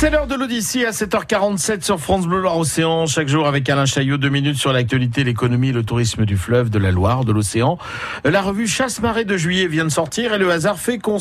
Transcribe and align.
C'est 0.00 0.10
l'heure 0.10 0.28
de 0.28 0.36
l'Odyssée 0.36 0.86
à 0.86 0.90
7h47 0.90 1.82
sur 1.82 1.98
France 1.98 2.28
Bleu 2.28 2.40
Loire-Océan. 2.40 3.06
Chaque 3.06 3.26
jour 3.26 3.48
avec 3.48 3.68
Alain 3.68 3.84
Chaillot, 3.84 4.16
deux 4.16 4.28
minutes 4.28 4.54
sur 4.54 4.72
l'actualité, 4.72 5.24
l'économie, 5.24 5.72
le 5.72 5.82
tourisme 5.82 6.24
du 6.24 6.36
fleuve, 6.36 6.70
de 6.70 6.78
la 6.78 6.92
Loire, 6.92 7.24
de 7.24 7.32
l'océan. 7.32 7.78
La 8.24 8.40
revue 8.40 8.68
Chasse-Marée 8.68 9.24
de 9.24 9.36
juillet 9.36 9.66
vient 9.66 9.82
de 9.82 9.88
sortir 9.88 10.32
et 10.32 10.38
le 10.38 10.52
hasard 10.52 10.78
fait 10.78 10.98
qu'on 10.98 11.18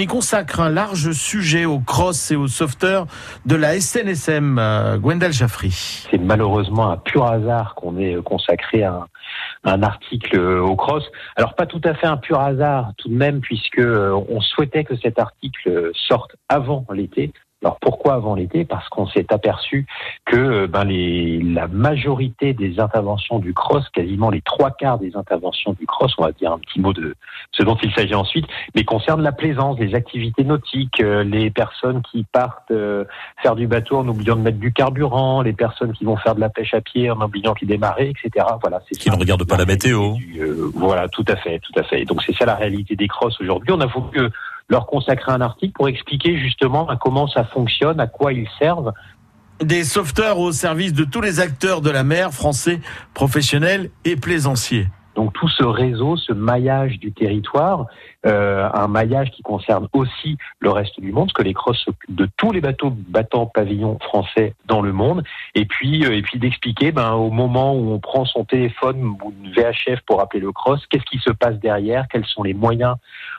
y 0.00 0.06
consacre 0.08 0.58
un 0.58 0.68
large 0.68 1.12
sujet 1.12 1.64
au 1.64 1.78
cross 1.78 2.32
et 2.32 2.36
au 2.36 2.48
sauveteurs 2.48 3.06
de 3.44 3.54
la 3.54 3.78
SNSM. 3.80 4.58
Euh, 4.58 4.98
Gwendal 4.98 5.32
Jaffry. 5.32 6.08
C'est 6.10 6.18
malheureusement 6.18 6.90
un 6.90 6.96
pur 6.96 7.24
hasard 7.24 7.76
qu'on 7.76 7.98
ait 7.98 8.16
consacré 8.24 8.82
un, 8.82 9.06
un 9.62 9.84
article 9.84 10.40
au 10.40 10.74
cross. 10.74 11.04
Alors 11.36 11.54
pas 11.54 11.66
tout 11.66 11.80
à 11.84 11.94
fait 11.94 12.08
un 12.08 12.16
pur 12.16 12.40
hasard 12.40 12.94
tout 12.98 13.08
de 13.08 13.14
même 13.14 13.40
puisque 13.40 13.78
euh, 13.78 14.20
on 14.28 14.40
souhaitait 14.40 14.82
que 14.82 14.96
cet 14.96 15.20
article 15.20 15.92
sorte 15.94 16.34
avant 16.48 16.84
l'été. 16.92 17.32
Alors 17.62 17.78
pourquoi 17.80 18.14
avant 18.14 18.34
l'été? 18.34 18.66
Parce 18.66 18.86
qu'on 18.90 19.06
s'est 19.06 19.32
aperçu 19.32 19.86
que 20.26 20.36
euh, 20.36 20.66
ben, 20.66 20.84
les, 20.84 21.40
la 21.40 21.68
majorité 21.68 22.52
des 22.52 22.78
interventions 22.80 23.38
du 23.38 23.54
cross, 23.54 23.88
quasiment 23.90 24.28
les 24.28 24.42
trois 24.42 24.70
quarts 24.70 24.98
des 24.98 25.16
interventions 25.16 25.72
du 25.72 25.86
cross, 25.86 26.12
on 26.18 26.24
va 26.24 26.32
dire 26.32 26.52
un 26.52 26.58
petit 26.58 26.80
mot 26.80 26.92
de 26.92 27.14
ce 27.52 27.62
dont 27.62 27.76
il 27.82 27.90
s'agit 27.94 28.14
ensuite, 28.14 28.44
mais 28.74 28.84
concernent 28.84 29.22
la 29.22 29.32
plaisance, 29.32 29.78
les 29.78 29.94
activités 29.94 30.44
nautiques, 30.44 31.00
euh, 31.00 31.24
les 31.24 31.50
personnes 31.50 32.02
qui 32.02 32.24
partent 32.24 32.70
euh, 32.72 33.04
faire 33.42 33.56
du 33.56 33.66
bateau 33.66 33.96
en 33.96 34.08
oubliant 34.08 34.36
de 34.36 34.42
mettre 34.42 34.58
du 34.58 34.72
carburant, 34.72 35.40
les 35.40 35.54
personnes 35.54 35.94
qui 35.94 36.04
vont 36.04 36.16
faire 36.18 36.34
de 36.34 36.40
la 36.40 36.50
pêche 36.50 36.74
à 36.74 36.82
pied 36.82 37.10
en 37.10 37.20
oubliant 37.22 37.54
qu'ils 37.54 37.68
démarrer, 37.68 38.10
etc. 38.10 38.46
Voilà, 38.60 38.80
c'est 38.86 38.98
qui 38.98 39.10
ne 39.10 39.16
regardent 39.16 39.46
pas 39.46 39.56
la 39.56 39.64
météo. 39.64 40.12
voilà, 40.74 41.08
tout 41.08 41.24
à 41.26 41.36
fait, 41.36 41.58
tout 41.60 41.72
à 41.78 41.82
fait. 41.82 42.04
Donc 42.04 42.22
c'est 42.22 42.36
ça 42.36 42.44
la 42.44 42.54
réalité 42.54 42.96
des 42.96 43.08
crosses 43.08 43.40
aujourd'hui. 43.40 43.72
On 43.72 43.80
a 43.80 43.86
voulu 43.86 44.30
leur 44.68 44.86
consacrer 44.86 45.32
un 45.32 45.40
article 45.40 45.72
pour 45.74 45.88
expliquer 45.88 46.38
justement 46.38 46.88
comment 47.00 47.28
ça 47.28 47.44
fonctionne, 47.44 48.00
à 48.00 48.06
quoi 48.06 48.32
ils 48.32 48.48
servent. 48.58 48.92
Des 49.60 49.84
sauveteurs 49.84 50.38
au 50.38 50.52
service 50.52 50.92
de 50.92 51.04
tous 51.04 51.20
les 51.20 51.40
acteurs 51.40 51.80
de 51.80 51.90
la 51.90 52.04
mer, 52.04 52.32
français, 52.32 52.80
professionnels 53.14 53.90
et 54.04 54.16
plaisanciers. 54.16 54.88
Donc 55.16 55.32
tout 55.32 55.48
ce 55.48 55.64
réseau, 55.64 56.16
ce 56.16 56.32
maillage 56.32 56.98
du 56.98 57.10
territoire, 57.10 57.86
euh, 58.26 58.68
un 58.74 58.86
maillage 58.86 59.30
qui 59.30 59.42
concerne 59.42 59.88
aussi 59.94 60.36
le 60.60 60.70
reste 60.70 61.00
du 61.00 61.10
monde, 61.10 61.28
parce 61.28 61.32
que 61.32 61.42
les 61.42 61.54
crosses 61.54 61.86
de 62.08 62.28
tous 62.36 62.52
les 62.52 62.60
bateaux 62.60 62.90
battant 62.90 63.46
pavillon 63.46 63.98
français 63.98 64.54
dans 64.66 64.82
le 64.82 64.92
monde, 64.92 65.24
et 65.54 65.64
puis 65.64 66.04
euh, 66.04 66.14
et 66.14 66.22
puis 66.22 66.38
d'expliquer, 66.38 66.92
ben 66.92 67.12
au 67.12 67.30
moment 67.30 67.74
où 67.74 67.92
on 67.92 67.98
prend 67.98 68.26
son 68.26 68.44
téléphone 68.44 69.02
ou 69.02 69.32
une 69.42 69.52
VHF 69.52 70.00
pour 70.06 70.20
appeler 70.20 70.40
le 70.40 70.52
cross, 70.52 70.84
qu'est-ce 70.90 71.04
qui 71.04 71.18
se 71.18 71.30
passe 71.30 71.58
derrière, 71.60 72.06
quels 72.08 72.26
sont 72.26 72.42
les 72.42 72.54
moyens 72.54 72.96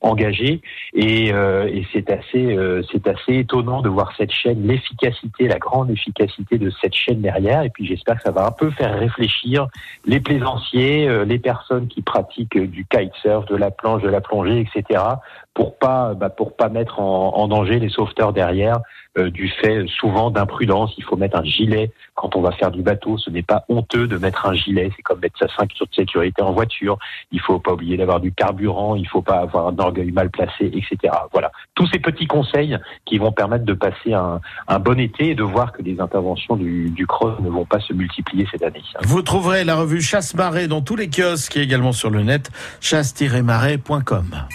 engagés, 0.00 0.62
et, 0.94 1.32
euh, 1.32 1.66
et 1.66 1.84
c'est 1.92 2.08
assez 2.10 2.56
c'est 2.90 3.08
assez 3.08 3.34
étonnant 3.38 3.82
de 3.82 3.88
voir 3.88 4.12
cette 4.16 4.30
chaîne, 4.30 4.64
l'efficacité, 4.66 5.48
la 5.48 5.58
grande 5.58 5.90
efficacité 5.90 6.56
de 6.56 6.70
cette 6.80 6.94
chaîne 6.94 7.20
derrière, 7.20 7.62
et 7.62 7.70
puis 7.70 7.84
j'espère 7.84 8.16
que 8.16 8.22
ça 8.22 8.30
va 8.30 8.46
un 8.46 8.52
peu 8.52 8.70
faire 8.70 8.96
réfléchir 8.96 9.66
les 10.06 10.20
plaisanciers, 10.20 11.24
les 11.26 11.38
personnes 11.38 11.57
qui 11.90 12.02
pratiquent 12.02 12.58
du 12.58 12.86
kitesurf, 12.86 13.46
de 13.46 13.56
la 13.56 13.70
planche, 13.70 14.02
de 14.02 14.08
la 14.08 14.20
plongée, 14.20 14.60
etc. 14.60 15.02
pour 15.54 15.76
pas 15.76 16.14
bah, 16.14 16.30
pour 16.30 16.56
pas 16.56 16.68
mettre 16.68 17.00
en, 17.00 17.48
danger 17.48 17.78
les 17.78 17.88
sauveteurs 17.88 18.32
derrière 18.32 18.80
euh, 19.18 19.30
du 19.30 19.48
fait 19.48 19.86
souvent 19.86 20.30
d'imprudence. 20.30 20.92
Il 20.98 21.04
faut 21.04 21.16
mettre 21.16 21.38
un 21.38 21.44
gilet 21.44 21.90
quand 22.14 22.36
on 22.36 22.40
va 22.40 22.52
faire 22.52 22.70
du 22.70 22.82
bateau. 22.82 23.16
Ce 23.18 23.30
n'est 23.30 23.42
pas 23.42 23.64
honteux 23.68 24.06
de 24.06 24.18
mettre 24.18 24.46
un 24.46 24.54
gilet. 24.54 24.90
C'est 24.96 25.02
comme 25.02 25.20
mettre 25.20 25.38
sa 25.38 25.48
ceinture 25.56 25.86
de 25.86 25.94
sécurité 25.94 26.42
en 26.42 26.52
voiture. 26.52 26.98
Il 27.32 27.40
faut 27.40 27.58
pas 27.58 27.72
oublier 27.72 27.96
d'avoir 27.96 28.20
du 28.20 28.32
carburant. 28.32 28.94
Il 28.96 29.08
faut 29.08 29.22
pas 29.22 29.38
avoir 29.38 29.68
un 29.68 29.78
orgueil 29.78 30.12
mal 30.12 30.30
placé, 30.30 30.66
etc. 30.66 31.14
Voilà. 31.32 31.50
Tous 31.74 31.86
ces 31.88 31.98
petits 31.98 32.26
conseils 32.26 32.76
qui 33.06 33.18
vont 33.18 33.32
permettre 33.32 33.64
de 33.64 33.72
passer 33.72 34.12
un, 34.12 34.40
bon 34.78 35.00
été 35.00 35.30
et 35.30 35.34
de 35.34 35.42
voir 35.42 35.72
que 35.72 35.82
les 35.82 36.00
interventions 36.00 36.56
du, 36.56 36.90
du 36.90 37.06
ne 37.40 37.48
vont 37.48 37.64
pas 37.64 37.80
se 37.80 37.92
multiplier 37.92 38.46
cette 38.50 38.62
année. 38.62 38.82
Vous 39.02 39.22
trouverez 39.22 39.64
la 39.64 39.76
revue 39.76 40.00
Chasse-Marée 40.00 40.68
dans 40.68 40.82
tous 40.82 40.96
les 40.96 41.08
kiosques 41.08 41.47
et 41.56 41.62
également 41.62 41.92
sur 41.92 42.10
le 42.10 42.22
net 42.22 42.50
chasse-marée.com. 42.80 44.46